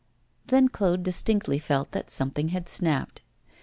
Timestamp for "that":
1.91-2.09